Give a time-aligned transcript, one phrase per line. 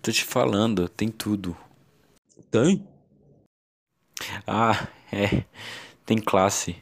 [0.00, 1.56] Tô te falando, tem tudo.
[2.50, 2.86] Tem?
[4.46, 5.44] Ah, é.
[6.06, 6.76] Tem classe.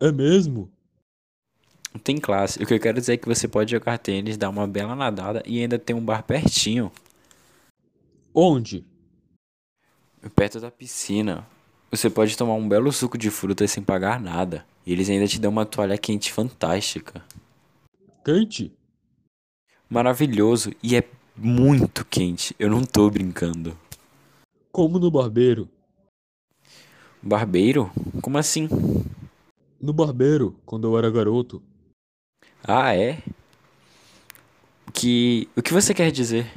[0.00, 0.70] É mesmo?
[2.02, 2.62] Tem classe.
[2.62, 5.42] O que eu quero dizer é que você pode jogar tênis, dar uma bela nadada
[5.46, 6.90] e ainda tem um bar pertinho.
[8.34, 8.84] Onde?
[10.34, 11.46] Perto da piscina.
[11.90, 14.64] Você pode tomar um belo suco de frutas sem pagar nada.
[14.86, 17.22] E eles ainda te dão uma toalha quente fantástica.
[18.24, 18.72] Quente?
[19.88, 20.72] Maravilhoso.
[20.82, 21.02] E é
[21.36, 22.54] muito quente.
[22.58, 23.76] Eu não tô brincando.
[24.70, 25.68] Como no barbeiro.
[27.22, 27.90] Barbeiro?
[28.20, 28.68] Como assim?
[29.80, 31.62] No barbeiro, quando eu era garoto.
[32.62, 33.22] Ah, é?
[34.92, 35.48] Que.
[35.56, 36.50] O que você quer dizer?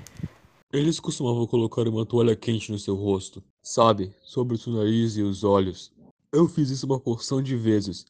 [0.71, 4.13] Eles costumavam colocar uma toalha quente no seu rosto, sabe?
[4.23, 5.91] Sobre o seu nariz e os olhos.
[6.31, 8.05] Eu fiz isso uma porção de vezes.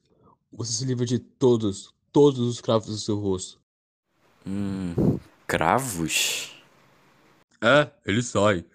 [0.51, 3.59] Você se livra de todos, todos os cravos do seu rosto.
[4.47, 5.19] Hum.
[5.45, 6.54] Cravos?
[7.61, 8.65] É, ele sai.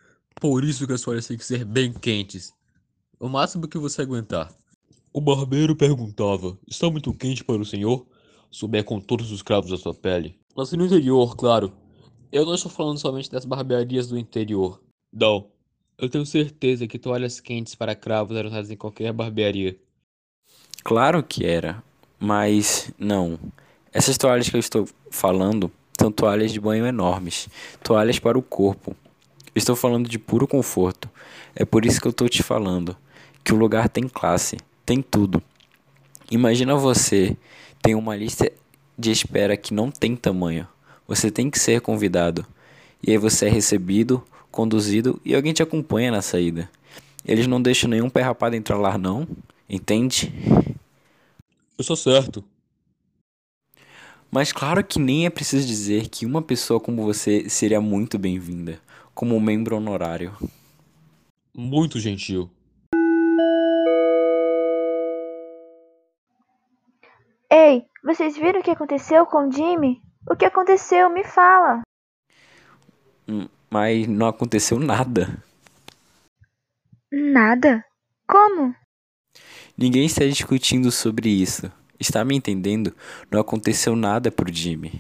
[0.41, 2.53] Por isso que as toalhas têm que ser bem quentes.
[3.19, 4.53] O máximo que você aguentar.
[5.13, 8.07] O barbeiro perguntava: Está muito quente para o senhor?
[8.51, 10.39] Souber com todos os cravos da sua pele.
[10.57, 11.73] Assim no interior, claro.
[12.33, 14.81] Eu não estou falando somente das barbearias do interior.
[15.13, 15.49] Não.
[15.99, 19.79] Eu tenho certeza que toalhas quentes para cravos eram usadas em qualquer barbearia.
[20.83, 21.83] Claro que era.
[22.19, 23.39] Mas não.
[23.93, 25.71] Essas toalhas que eu estou falando
[26.01, 27.47] são toalhas de banho enormes.
[27.83, 28.97] Toalhas para o corpo.
[29.55, 31.11] Estou falando de puro conforto.
[31.55, 32.97] É por isso que eu estou te falando.
[33.45, 34.57] Que o lugar tem classe.
[34.87, 35.43] Tem tudo.
[36.31, 37.37] Imagina você
[37.83, 38.51] tem uma lista
[38.97, 40.67] de espera que não tem tamanho.
[41.07, 42.47] Você tem que ser convidado.
[43.07, 46.71] E aí você é recebido, conduzido e alguém te acompanha na saída.
[47.27, 49.29] Eles não deixam nenhum pé rapado entrar lá não,
[49.69, 50.33] entende?
[51.77, 52.43] Eu sou certo.
[54.31, 58.81] Mas claro que nem é preciso dizer que uma pessoa como você seria muito bem-vinda,
[59.13, 60.37] como um membro honorário.
[61.53, 62.49] Muito gentil.
[67.51, 70.01] Ei, vocês viram o que aconteceu com o Jimmy?
[70.31, 71.11] O que aconteceu?
[71.11, 71.83] Me fala.
[73.29, 75.43] Hum, Mas não aconteceu nada.
[77.11, 77.85] Nada?
[78.29, 78.75] Como?
[79.77, 81.73] Ninguém está discutindo sobre isso.
[82.01, 82.97] Está me entendendo?
[83.31, 84.91] Não aconteceu nada pro Jimmy.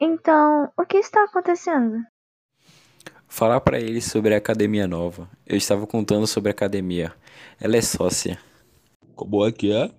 [0.00, 2.00] Então, o que está acontecendo?
[3.26, 5.28] Falar para ele sobre a academia nova.
[5.44, 7.12] Eu estava contando sobre a academia.
[7.60, 8.38] Ela é sócia.
[9.16, 9.90] Como é que é?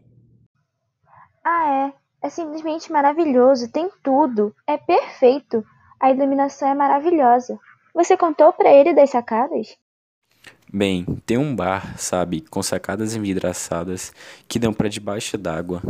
[1.43, 1.93] Ah, é.
[2.25, 3.69] É simplesmente maravilhoso.
[3.69, 4.55] Tem tudo.
[4.65, 5.61] É perfeito.
[5.99, 7.59] A iluminação é maravilhosa.
[7.93, 9.75] Você contou para ele das sacadas?
[10.71, 14.11] Bem, tem um bar, sabe, com sacadas envidraçadas
[14.47, 15.81] que dão para debaixo d'água.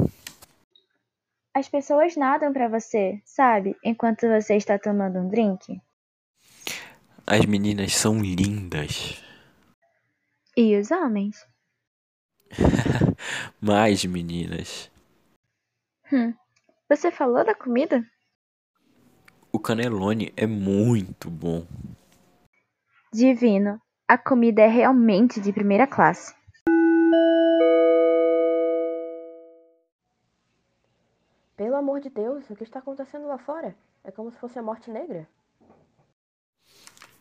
[1.52, 3.76] As pessoas nadam para você, sabe?
[3.84, 5.82] Enquanto você está tomando um drink.
[7.26, 9.20] As meninas são lindas.
[10.56, 11.44] E os homens?
[13.60, 14.92] Mais meninas.
[16.14, 16.34] Hum.
[16.88, 18.06] Você falou da comida?
[19.52, 21.66] O canelone é muito bom.
[23.12, 23.82] Divino.
[24.10, 26.34] A comida é realmente de primeira classe.
[31.58, 33.76] Pelo amor de Deus, o que está acontecendo lá fora?
[34.06, 35.28] É como se fosse a morte negra.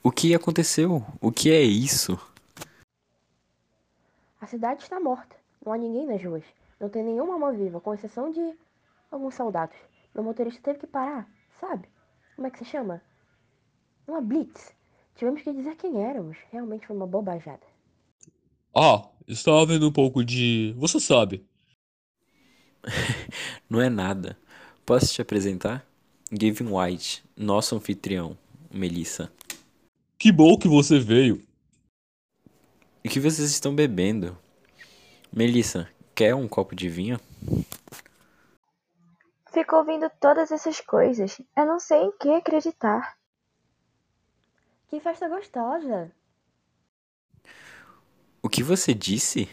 [0.01, 1.05] O que aconteceu?
[1.21, 2.17] O que é isso?
[4.41, 5.35] A cidade está morta.
[5.65, 6.45] Não há ninguém nas ruas.
[6.79, 8.57] Não tem nenhuma alma viva, com exceção de
[9.11, 9.77] alguns soldados.
[10.15, 11.89] Meu motorista teve que parar, sabe?
[12.37, 13.03] Como é que se chama?
[14.07, 14.76] Uma blitz.
[15.17, 16.37] Tivemos que dizer quem éramos.
[16.53, 17.67] Realmente foi uma bobajada.
[18.75, 20.75] Ah, estava vendo um pouco de.
[20.77, 21.45] Você sabe.
[23.69, 24.39] Não é nada.
[24.85, 25.85] Posso te apresentar?
[26.31, 28.37] Gavin White, nosso anfitrião,
[28.71, 29.33] Melissa.
[30.19, 31.43] Que bom que você veio.
[33.03, 34.37] E o que vocês estão bebendo?
[35.33, 37.19] Melissa, quer um copo de vinho?
[39.53, 41.41] Fico ouvindo todas essas coisas.
[41.57, 43.17] Eu não sei em que acreditar.
[44.89, 46.13] Que festa gostosa!
[48.41, 49.49] O que você disse?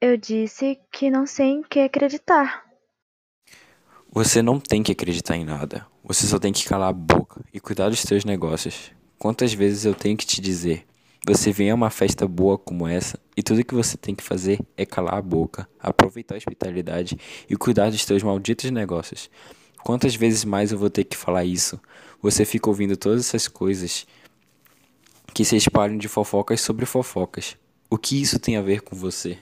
[0.00, 2.64] Eu disse que não sei em que acreditar.
[4.12, 5.86] Você não tem que acreditar em nada.
[6.04, 8.92] Você só tem que calar a boca e cuidar dos seus negócios.
[9.18, 10.86] Quantas vezes eu tenho que te dizer?
[11.26, 14.60] Você vem a uma festa boa como essa e tudo que você tem que fazer
[14.76, 17.16] é calar a boca, aproveitar a hospitalidade
[17.48, 19.28] e cuidar dos seus malditos negócios.
[19.84, 21.80] Quantas vezes mais eu vou ter que falar isso?
[22.20, 24.06] Você fica ouvindo todas essas coisas
[25.34, 27.56] que se espalham de fofocas sobre fofocas.
[27.90, 29.38] O que isso tem a ver com você?